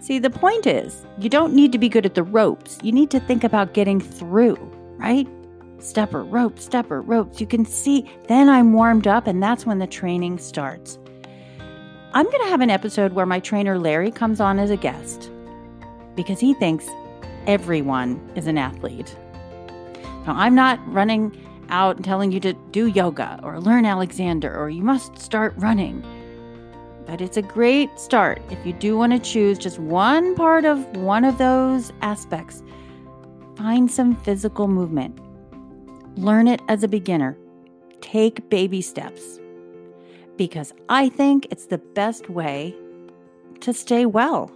See, 0.00 0.20
the 0.20 0.30
point 0.30 0.66
is, 0.66 1.04
you 1.18 1.28
don't 1.28 1.52
need 1.52 1.72
to 1.72 1.78
be 1.78 1.88
good 1.88 2.06
at 2.06 2.14
the 2.14 2.22
ropes. 2.22 2.78
You 2.82 2.92
need 2.92 3.10
to 3.10 3.18
think 3.18 3.42
about 3.42 3.74
getting 3.74 4.00
through, 4.00 4.56
right? 4.98 5.26
Stepper, 5.78 6.24
rope, 6.24 6.58
stepper, 6.58 7.00
ropes. 7.02 7.40
You 7.40 7.46
can 7.46 7.64
see, 7.64 8.10
then 8.28 8.48
I'm 8.48 8.72
warmed 8.72 9.06
up, 9.06 9.26
and 9.26 9.42
that's 9.42 9.66
when 9.66 9.78
the 9.78 9.86
training 9.86 10.38
starts. 10.38 10.98
I'm 12.12 12.24
going 12.24 12.42
to 12.42 12.48
have 12.48 12.60
an 12.60 12.70
episode 12.70 13.12
where 13.12 13.26
my 13.26 13.40
trainer 13.40 13.78
Larry 13.78 14.10
comes 14.10 14.40
on 14.40 14.58
as 14.58 14.70
a 14.70 14.76
guest 14.76 15.30
because 16.14 16.40
he 16.40 16.54
thinks 16.54 16.88
everyone 17.46 18.20
is 18.34 18.46
an 18.46 18.56
athlete. 18.58 19.14
Now, 20.26 20.34
I'm 20.34 20.54
not 20.54 20.80
running 20.92 21.36
out 21.68 21.96
and 21.96 22.04
telling 22.04 22.32
you 22.32 22.40
to 22.40 22.52
do 22.70 22.86
yoga 22.86 23.38
or 23.42 23.60
learn 23.60 23.84
Alexander 23.84 24.56
or 24.56 24.70
you 24.70 24.82
must 24.82 25.18
start 25.18 25.54
running. 25.56 26.04
But 27.06 27.20
it's 27.20 27.36
a 27.36 27.42
great 27.42 28.00
start 28.00 28.42
if 28.50 28.64
you 28.66 28.72
do 28.72 28.96
want 28.96 29.12
to 29.12 29.18
choose 29.18 29.58
just 29.58 29.78
one 29.78 30.34
part 30.34 30.64
of 30.64 30.84
one 30.96 31.24
of 31.24 31.38
those 31.38 31.92
aspects. 32.02 32.62
Find 33.56 33.90
some 33.90 34.16
physical 34.16 34.68
movement. 34.68 35.18
Learn 36.16 36.48
it 36.48 36.62
as 36.68 36.82
a 36.82 36.88
beginner. 36.88 37.36
Take 38.00 38.48
baby 38.48 38.80
steps 38.80 39.38
because 40.36 40.72
I 40.88 41.10
think 41.10 41.46
it's 41.50 41.66
the 41.66 41.78
best 41.78 42.30
way 42.30 42.74
to 43.60 43.74
stay 43.74 44.06
well. 44.06 44.50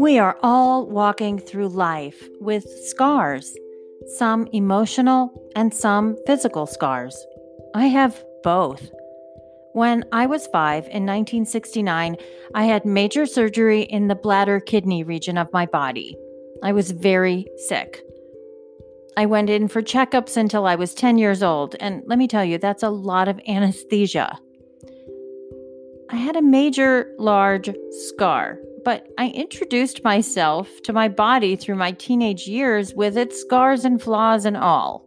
We 0.00 0.18
are 0.18 0.38
all 0.42 0.86
walking 0.86 1.38
through 1.38 1.68
life 1.68 2.26
with 2.40 2.64
scars, 2.86 3.54
some 4.16 4.46
emotional 4.46 5.52
and 5.54 5.74
some 5.74 6.16
physical 6.26 6.66
scars. 6.66 7.14
I 7.74 7.88
have 7.88 8.24
both. 8.42 8.90
When 9.74 10.06
I 10.10 10.24
was 10.24 10.46
five 10.46 10.84
in 10.84 11.04
1969, 11.04 12.16
I 12.54 12.64
had 12.64 12.86
major 12.86 13.26
surgery 13.26 13.82
in 13.82 14.08
the 14.08 14.14
bladder 14.14 14.58
kidney 14.58 15.04
region 15.04 15.36
of 15.36 15.52
my 15.52 15.66
body. 15.66 16.16
I 16.62 16.72
was 16.72 16.92
very 16.92 17.44
sick. 17.68 18.00
I 19.18 19.26
went 19.26 19.50
in 19.50 19.68
for 19.68 19.82
checkups 19.82 20.38
until 20.38 20.64
I 20.66 20.76
was 20.76 20.94
10 20.94 21.18
years 21.18 21.42
old, 21.42 21.76
and 21.78 22.02
let 22.06 22.18
me 22.18 22.26
tell 22.26 22.46
you, 22.46 22.56
that's 22.56 22.82
a 22.82 22.88
lot 22.88 23.28
of 23.28 23.38
anesthesia. 23.46 24.38
I 26.08 26.16
had 26.16 26.36
a 26.36 26.42
major, 26.42 27.14
large 27.18 27.68
scar, 27.90 28.58
but 28.84 29.06
I 29.18 29.28
introduced 29.28 30.04
myself 30.04 30.68
to 30.84 30.92
my 30.92 31.08
body 31.08 31.56
through 31.56 31.76
my 31.76 31.92
teenage 31.92 32.46
years 32.46 32.94
with 32.94 33.16
its 33.16 33.40
scars 33.40 33.84
and 33.84 34.00
flaws 34.00 34.44
and 34.44 34.56
all. 34.56 35.06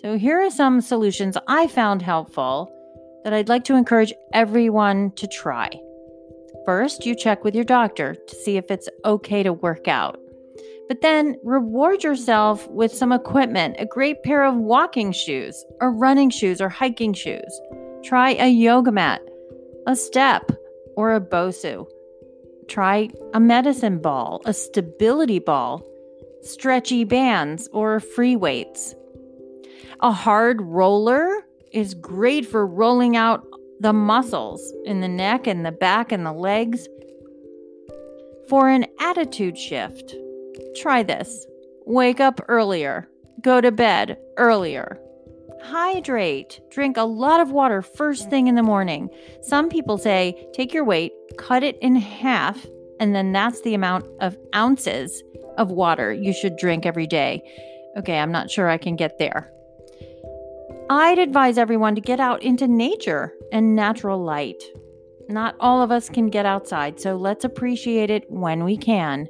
So, 0.00 0.18
here 0.18 0.40
are 0.40 0.50
some 0.50 0.80
solutions 0.80 1.36
I 1.46 1.68
found 1.68 2.02
helpful 2.02 2.72
that 3.24 3.32
I'd 3.32 3.48
like 3.48 3.64
to 3.64 3.76
encourage 3.76 4.12
everyone 4.32 5.12
to 5.12 5.26
try. 5.26 5.70
First, 6.64 7.06
you 7.06 7.14
check 7.14 7.44
with 7.44 7.54
your 7.54 7.64
doctor 7.64 8.14
to 8.14 8.34
see 8.34 8.56
if 8.56 8.70
it's 8.70 8.88
okay 9.04 9.42
to 9.42 9.52
work 9.52 9.88
out. 9.88 10.18
But 10.88 11.00
then 11.00 11.36
reward 11.42 12.04
yourself 12.04 12.68
with 12.68 12.92
some 12.92 13.12
equipment 13.12 13.76
a 13.78 13.86
great 13.86 14.22
pair 14.22 14.44
of 14.44 14.56
walking 14.56 15.12
shoes, 15.12 15.64
or 15.80 15.92
running 15.92 16.30
shoes, 16.30 16.60
or 16.60 16.68
hiking 16.68 17.14
shoes. 17.14 17.60
Try 18.04 18.30
a 18.30 18.48
yoga 18.48 18.92
mat, 18.92 19.22
a 19.86 19.96
step, 19.96 20.50
or 20.96 21.14
a 21.14 21.20
Bosu. 21.20 21.86
Try 22.68 23.10
a 23.34 23.40
medicine 23.40 23.98
ball, 23.98 24.40
a 24.44 24.52
stability 24.52 25.38
ball, 25.38 25.82
stretchy 26.42 27.04
bands, 27.04 27.68
or 27.72 28.00
free 28.00 28.36
weights. 28.36 28.94
A 30.00 30.12
hard 30.12 30.60
roller 30.62 31.44
is 31.72 31.94
great 31.94 32.46
for 32.46 32.66
rolling 32.66 33.16
out 33.16 33.44
the 33.80 33.92
muscles 33.92 34.72
in 34.84 35.00
the 35.00 35.08
neck 35.08 35.46
and 35.46 35.66
the 35.66 35.72
back 35.72 36.12
and 36.12 36.24
the 36.24 36.32
legs. 36.32 36.88
For 38.48 38.68
an 38.68 38.86
attitude 39.00 39.58
shift, 39.58 40.14
try 40.76 41.02
this. 41.02 41.46
Wake 41.86 42.20
up 42.20 42.40
earlier. 42.48 43.08
Go 43.42 43.60
to 43.60 43.72
bed 43.72 44.18
earlier. 44.36 45.01
Hydrate. 45.62 46.60
Drink 46.70 46.96
a 46.96 47.04
lot 47.04 47.40
of 47.40 47.52
water 47.52 47.82
first 47.82 48.28
thing 48.28 48.48
in 48.48 48.56
the 48.56 48.62
morning. 48.62 49.08
Some 49.42 49.68
people 49.68 49.96
say 49.96 50.48
take 50.52 50.74
your 50.74 50.84
weight, 50.84 51.12
cut 51.38 51.62
it 51.62 51.78
in 51.80 51.94
half, 51.94 52.66
and 52.98 53.14
then 53.14 53.32
that's 53.32 53.60
the 53.62 53.74
amount 53.74 54.06
of 54.20 54.36
ounces 54.54 55.22
of 55.58 55.70
water 55.70 56.12
you 56.12 56.32
should 56.32 56.56
drink 56.56 56.84
every 56.84 57.06
day. 57.06 57.42
Okay, 57.96 58.18
I'm 58.18 58.32
not 58.32 58.50
sure 58.50 58.68
I 58.68 58.78
can 58.78 58.96
get 58.96 59.18
there. 59.18 59.52
I'd 60.90 61.18
advise 61.18 61.58
everyone 61.58 61.94
to 61.94 62.00
get 62.00 62.20
out 62.20 62.42
into 62.42 62.66
nature 62.66 63.32
and 63.52 63.76
natural 63.76 64.22
light. 64.22 64.62
Not 65.28 65.54
all 65.60 65.82
of 65.82 65.90
us 65.90 66.08
can 66.08 66.28
get 66.28 66.44
outside, 66.44 67.00
so 67.00 67.16
let's 67.16 67.44
appreciate 67.44 68.10
it 68.10 68.24
when 68.28 68.64
we 68.64 68.76
can. 68.76 69.28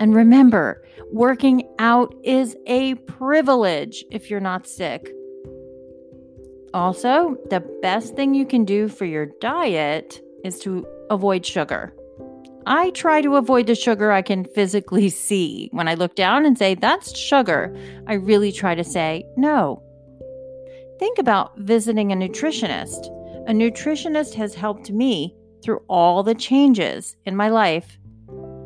And 0.00 0.14
remember, 0.14 0.82
working 1.12 1.68
out 1.78 2.14
is 2.22 2.56
a 2.66 2.94
privilege 2.94 4.04
if 4.10 4.30
you're 4.30 4.40
not 4.40 4.66
sick. 4.66 5.12
Also, 6.74 7.36
the 7.50 7.60
best 7.82 8.14
thing 8.14 8.34
you 8.34 8.46
can 8.46 8.64
do 8.64 8.88
for 8.88 9.04
your 9.04 9.26
diet 9.40 10.20
is 10.44 10.58
to 10.60 10.86
avoid 11.10 11.44
sugar. 11.44 11.94
I 12.66 12.90
try 12.90 13.22
to 13.22 13.36
avoid 13.36 13.66
the 13.66 13.74
sugar 13.74 14.12
I 14.12 14.22
can 14.22 14.44
physically 14.44 15.08
see. 15.26 15.68
When 15.72 15.88
I 15.88 15.94
look 15.94 16.14
down 16.14 16.44
and 16.44 16.58
say, 16.58 16.74
that's 16.74 17.16
sugar, 17.16 17.74
I 18.06 18.14
really 18.14 18.52
try 18.52 18.74
to 18.74 18.84
say, 18.84 19.24
no, 19.36 19.82
Think 20.98 21.18
about 21.18 21.56
visiting 21.58 22.10
a 22.10 22.16
nutritionist. 22.16 23.06
A 23.46 23.52
nutritionist 23.52 24.34
has 24.34 24.54
helped 24.54 24.90
me 24.90 25.34
through 25.62 25.80
all 25.88 26.24
the 26.24 26.34
changes 26.34 27.16
in 27.24 27.36
my 27.36 27.48
life, 27.48 27.98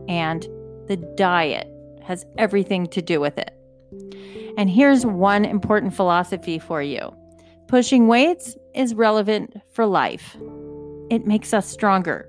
and 0.09 0.43
the 0.89 0.97
diet 1.17 1.69
has 2.03 2.25
everything 2.39 2.87
to 2.89 3.03
do 3.03 3.21
with 3.21 3.37
it. 3.37 3.53
And 4.57 4.71
here's 4.71 5.05
one 5.05 5.45
important 5.45 5.95
philosophy 5.95 6.59
for 6.59 6.83
you 6.83 7.15
pushing 7.73 8.07
weights 8.07 8.55
is 8.75 8.95
relevant 8.95 9.57
for 9.73 9.87
life, 9.87 10.37
it 11.09 11.27
makes 11.27 11.55
us 11.55 11.67
stronger. 11.67 12.29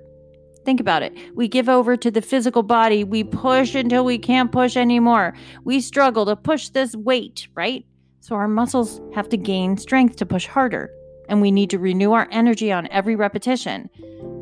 Think 0.64 0.80
about 0.80 1.02
it. 1.02 1.12
We 1.34 1.48
give 1.48 1.68
over 1.68 1.98
to 1.98 2.10
the 2.10 2.22
physical 2.22 2.62
body. 2.62 3.04
We 3.04 3.24
push 3.24 3.74
until 3.74 4.06
we 4.06 4.16
can't 4.16 4.50
push 4.50 4.74
anymore. 4.74 5.34
We 5.62 5.82
struggle 5.82 6.24
to 6.24 6.34
push 6.34 6.70
this 6.70 6.96
weight, 6.96 7.46
right? 7.54 7.84
So 8.20 8.36
our 8.36 8.48
muscles 8.48 9.02
have 9.14 9.28
to 9.28 9.36
gain 9.36 9.76
strength 9.76 10.16
to 10.16 10.24
push 10.24 10.46
harder, 10.46 10.90
and 11.28 11.42
we 11.42 11.50
need 11.50 11.68
to 11.70 11.78
renew 11.78 12.12
our 12.12 12.26
energy 12.30 12.72
on 12.72 12.88
every 12.90 13.14
repetition. 13.14 13.90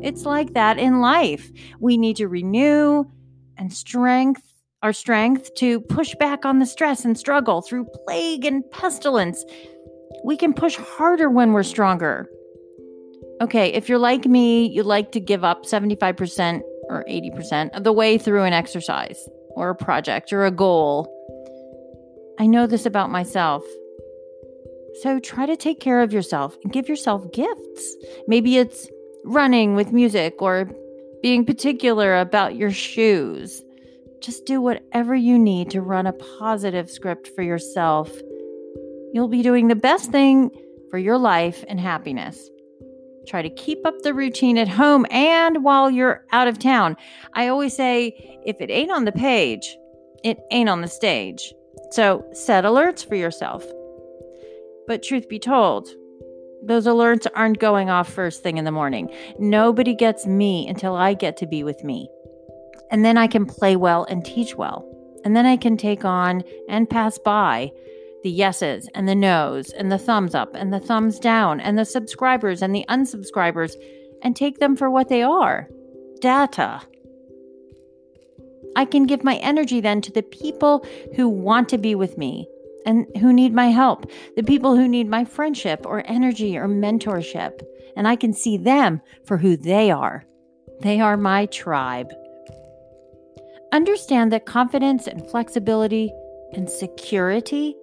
It's 0.01 0.23
like 0.23 0.53
that 0.53 0.79
in 0.79 1.01
life. 1.01 1.51
We 1.81 1.97
need 1.97 2.15
to 2.15 2.29
renew 2.29 3.03
and 3.57 3.73
strength 3.73 4.53
our 4.83 4.93
strength 4.93 5.55
to 5.55 5.79
push 5.79 6.13
back 6.15 6.43
on 6.43 6.59
the 6.59 6.65
stress 6.65 7.05
and 7.05 7.17
struggle 7.17 7.61
through 7.61 7.85
plague 8.05 8.43
and 8.43 8.69
pestilence. 8.71 9.45
We 10.23 10.37
can 10.37 10.53
push 10.53 10.75
harder 10.75 11.29
when 11.29 11.53
we're 11.53 11.63
stronger. 11.63 12.29
Okay, 13.41 13.73
if 13.73 13.89
you're 13.89 13.99
like 13.99 14.25
me, 14.25 14.67
you 14.67 14.83
like 14.83 15.11
to 15.11 15.19
give 15.19 15.43
up 15.43 15.65
75% 15.65 16.61
or 16.89 17.03
80% 17.09 17.75
of 17.75 17.83
the 17.83 17.91
way 17.91 18.17
through 18.17 18.43
an 18.43 18.53
exercise 18.53 19.27
or 19.49 19.69
a 19.69 19.75
project 19.75 20.31
or 20.31 20.45
a 20.45 20.51
goal. 20.51 21.09
I 22.39 22.47
know 22.47 22.67
this 22.67 22.85
about 22.85 23.09
myself. 23.09 23.63
So 25.01 25.19
try 25.19 25.45
to 25.45 25.57
take 25.57 25.79
care 25.79 26.01
of 26.01 26.13
yourself 26.13 26.55
and 26.63 26.71
give 26.71 26.87
yourself 26.87 27.31
gifts. 27.33 27.95
Maybe 28.27 28.57
it's 28.57 28.87
running 29.25 29.75
with 29.75 29.91
music 29.91 30.41
or 30.41 30.69
being 31.21 31.45
particular 31.45 32.19
about 32.19 32.55
your 32.55 32.71
shoes. 32.71 33.61
Just 34.21 34.45
do 34.45 34.61
whatever 34.61 35.15
you 35.15 35.37
need 35.37 35.71
to 35.71 35.81
run 35.81 36.07
a 36.07 36.13
positive 36.13 36.89
script 36.89 37.29
for 37.35 37.41
yourself. 37.41 38.11
You'll 39.13 39.27
be 39.27 39.43
doing 39.43 39.67
the 39.67 39.75
best 39.75 40.11
thing 40.11 40.49
for 40.89 40.97
your 40.97 41.19
life 41.19 41.63
and 41.67 41.79
happiness. 41.79 42.49
Try 43.27 43.43
to 43.43 43.49
keep 43.49 43.85
up 43.85 43.93
the 44.01 44.13
routine 44.13 44.57
at 44.57 44.67
home 44.67 45.05
and 45.11 45.63
while 45.63 45.91
you're 45.91 46.25
out 46.31 46.47
of 46.47 46.57
town. 46.57 46.97
I 47.33 47.47
always 47.47 47.75
say 47.75 48.39
if 48.45 48.59
it 48.59 48.71
ain't 48.71 48.91
on 48.91 49.05
the 49.05 49.11
page, 49.11 49.77
it 50.23 50.39
ain't 50.51 50.67
on 50.67 50.81
the 50.81 50.87
stage. 50.87 51.53
So 51.91 52.25
set 52.33 52.63
alerts 52.63 53.07
for 53.07 53.15
yourself. 53.15 53.63
But 54.87 55.03
truth 55.03 55.29
be 55.29 55.39
told, 55.39 55.87
those 56.63 56.87
alerts 56.87 57.27
aren't 57.35 57.59
going 57.59 57.91
off 57.91 58.11
first 58.11 58.41
thing 58.41 58.57
in 58.57 58.65
the 58.65 58.71
morning. 58.71 59.11
Nobody 59.37 59.93
gets 59.93 60.25
me 60.25 60.67
until 60.67 60.95
I 60.95 61.13
get 61.13 61.37
to 61.37 61.45
be 61.45 61.63
with 61.63 61.83
me. 61.83 62.09
And 62.89 63.05
then 63.05 63.17
I 63.17 63.27
can 63.27 63.45
play 63.45 63.75
well 63.75 64.05
and 64.05 64.25
teach 64.25 64.55
well. 64.55 64.89
And 65.23 65.35
then 65.35 65.45
I 65.45 65.55
can 65.55 65.77
take 65.77 66.03
on 66.03 66.43
and 66.67 66.89
pass 66.89 67.17
by 67.19 67.71
the 68.23 68.31
yeses 68.31 68.89
and 68.95 69.07
the 69.07 69.15
nos 69.15 69.69
and 69.71 69.91
the 69.91 69.97
thumbs 69.97 70.33
up 70.33 70.55
and 70.55 70.73
the 70.73 70.79
thumbs 70.79 71.19
down 71.19 71.59
and 71.59 71.77
the 71.77 71.85
subscribers 71.85 72.61
and 72.61 72.73
the 72.73 72.85
unsubscribers 72.89 73.75
and 74.21 74.35
take 74.35 74.59
them 74.59 74.75
for 74.75 74.89
what 74.89 75.09
they 75.09 75.21
are 75.21 75.67
data. 76.21 76.81
I 78.75 78.85
can 78.85 79.05
give 79.05 79.23
my 79.23 79.35
energy 79.35 79.81
then 79.81 80.01
to 80.01 80.11
the 80.11 80.23
people 80.23 80.85
who 81.15 81.27
want 81.27 81.69
to 81.69 81.77
be 81.77 81.95
with 81.95 82.17
me 82.17 82.47
and 82.85 83.05
who 83.17 83.31
need 83.31 83.53
my 83.53 83.67
help, 83.67 84.09
the 84.35 84.43
people 84.43 84.75
who 84.75 84.87
need 84.87 85.07
my 85.07 85.25
friendship 85.25 85.85
or 85.85 86.03
energy 86.07 86.57
or 86.57 86.67
mentorship. 86.67 87.61
And 87.95 88.07
I 88.07 88.15
can 88.15 88.33
see 88.33 88.57
them 88.57 89.01
for 89.25 89.37
who 89.37 89.55
they 89.55 89.91
are. 89.91 90.25
They 90.79 90.99
are 90.99 91.17
my 91.17 91.45
tribe. 91.47 92.11
Understand 93.71 94.31
that 94.31 94.45
confidence 94.45 95.07
and 95.07 95.29
flexibility 95.29 96.11
and 96.53 96.69
security 96.69 97.75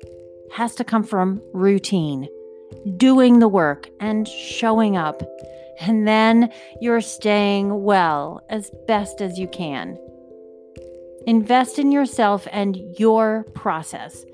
has 0.53 0.75
to 0.77 0.85
come 0.85 1.03
from 1.03 1.43
routine, 1.53 2.29
doing 2.97 3.39
the 3.39 3.49
work 3.49 3.89
and 4.01 4.27
showing 4.27 4.97
up. 4.97 5.23
And 5.81 6.07
then 6.07 6.53
you're 6.81 7.01
staying 7.01 7.83
well 7.83 8.43
as 8.51 8.71
best 8.87 9.23
as 9.23 9.39
you 9.39 9.49
can. 9.49 9.99
Invest 11.27 11.79
in 11.79 11.93
yourself 11.93 12.47
and 12.51 12.77
your 12.99 13.45
process. 13.55 14.25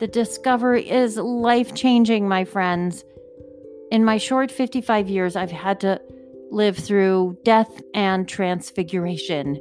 The 0.00 0.06
discovery 0.06 0.88
is 0.88 1.16
life 1.16 1.74
changing, 1.74 2.28
my 2.28 2.44
friends. 2.44 3.04
In 3.90 4.04
my 4.04 4.18
short 4.18 4.50
55 4.50 5.08
years, 5.08 5.36
I've 5.36 5.50
had 5.50 5.80
to 5.80 6.00
live 6.50 6.76
through 6.76 7.38
death 7.44 7.82
and 7.94 8.28
transfiguration. 8.28 9.58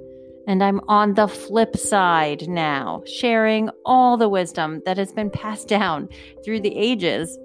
And 0.47 0.63
I'm 0.63 0.81
on 0.87 1.13
the 1.13 1.27
flip 1.27 1.77
side 1.77 2.47
now, 2.49 3.01
sharing 3.05 3.69
all 3.85 4.17
the 4.17 4.29
wisdom 4.29 4.81
that 4.85 4.97
has 4.97 5.11
been 5.13 5.29
passed 5.29 5.67
down 5.79 6.09
through 6.43 6.61
the 6.61 6.75
ages 6.75 7.37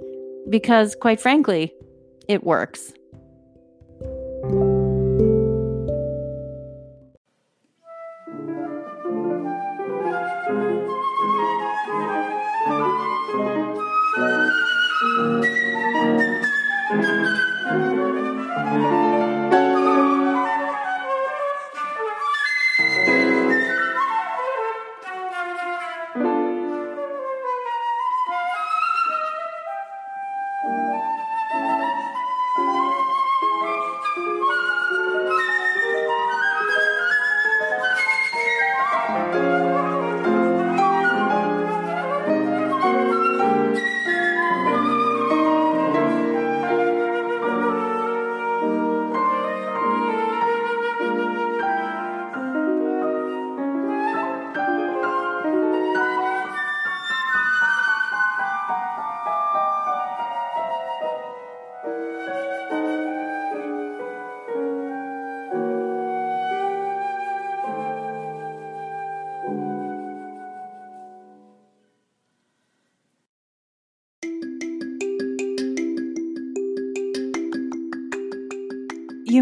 because, 0.48 0.94
quite 0.94 1.20
frankly, 1.20 1.72
it 2.28 2.44
works. 2.44 2.92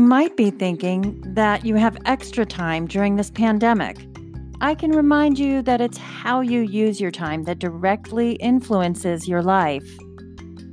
Might 0.06 0.36
be 0.36 0.50
thinking 0.50 1.20
that 1.34 1.64
you 1.64 1.74
have 1.74 1.98
extra 2.04 2.46
time 2.46 2.86
during 2.86 3.16
this 3.16 3.30
pandemic. 3.30 4.06
I 4.60 4.74
can 4.76 4.92
remind 4.92 5.36
you 5.36 5.62
that 5.62 5.80
it's 5.80 5.98
how 5.98 6.40
you 6.40 6.60
use 6.60 7.00
your 7.00 7.10
time 7.10 7.42
that 7.42 7.58
directly 7.58 8.34
influences 8.34 9.26
your 9.26 9.42
life. 9.42 9.86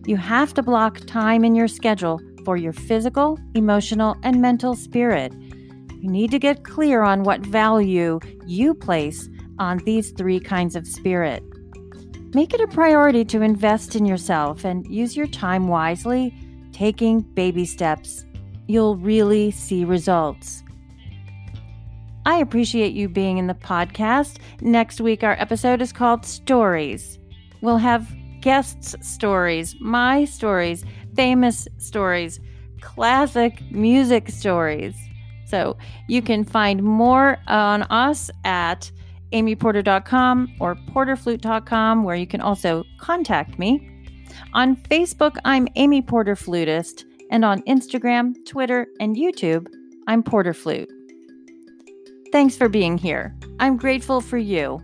You 0.06 0.18
have 0.18 0.54
to 0.54 0.64
block 0.64 1.00
time 1.08 1.44
in 1.44 1.56
your 1.56 1.68
schedule 1.68 2.22
for 2.46 2.58
your 2.58 2.74
physical, 2.74 3.40
emotional, 3.56 4.16
and 4.22 4.40
mental 4.40 4.76
spirit. 4.76 5.34
You 6.00 6.10
need 6.12 6.30
to 6.32 6.40
get 6.40 6.64
clear 6.64 7.02
on 7.02 7.24
what 7.24 7.42
value 7.42 8.20
you 8.46 8.76
place 8.76 9.28
on 9.58 9.80
these 9.80 10.12
three 10.12 10.40
kinds 10.40 10.76
of 10.76 10.86
spirit. 10.86 11.44
Make 12.36 12.54
it 12.54 12.62
a 12.62 12.68
priority 12.68 13.26
to 13.26 13.42
invest 13.42 13.96
in 13.96 14.06
yourself 14.06 14.64
and 14.64 14.86
use 14.88 15.18
your 15.18 15.28
time 15.28 15.68
wisely, 15.68 16.36
taking 16.72 17.22
baby 17.22 17.66
steps. 17.66 18.26
You'll 18.74 18.96
really 18.96 19.52
see 19.52 19.86
results. 19.86 20.64
I 22.26 22.38
appreciate 22.38 22.94
you 22.94 23.08
being 23.08 23.38
in 23.38 23.46
the 23.46 23.54
podcast. 23.54 24.40
Next 24.62 25.00
week, 25.00 25.24
our 25.24 25.40
episode 25.40 25.80
is 25.80 25.94
called 25.94 26.26
Stories. 26.26 27.20
We'll 27.62 27.78
have 27.78 28.12
guests' 28.42 28.96
stories, 29.08 29.76
my 29.80 30.26
stories, 30.26 30.86
famous 31.16 31.68
stories, 31.78 32.40
classic 32.82 33.62
music 33.70 34.30
stories. 34.30 34.96
So 35.46 35.78
you 36.08 36.24
can 36.24 36.44
find 36.44 36.82
more 36.82 37.38
on 37.46 37.84
us 37.92 38.32
at 38.44 38.92
amyporter.com 39.34 40.52
or 40.60 40.74
porterflute.com, 40.74 42.04
where 42.04 42.16
you 42.16 42.26
can 42.26 42.42
also 42.42 42.86
contact 43.00 43.60
me. 43.60 43.88
On 44.56 44.76
Facebook, 44.76 45.38
I'm 45.46 45.68
Amy 45.76 46.02
Porter 46.02 46.34
Flutist, 46.34 47.06
and 47.34 47.44
on 47.44 47.64
Instagram, 47.64 48.36
Twitter, 48.46 48.88
and 49.00 49.16
YouTube, 49.16 49.68
I'm 50.06 50.22
Porter 50.22 50.54
Flute. 50.54 50.90
Thanks 52.32 52.56
for 52.56 52.70
being 52.70 52.96
here. 52.96 53.36
I'm 53.60 53.76
grateful 53.76 54.22
for 54.22 54.38
you. 54.38 54.80